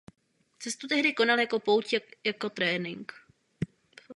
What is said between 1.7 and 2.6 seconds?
i jako